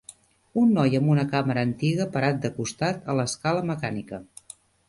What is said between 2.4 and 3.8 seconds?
de costat a l'escala